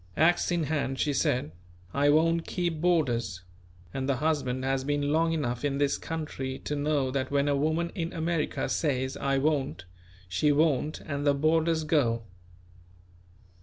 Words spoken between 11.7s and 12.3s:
go.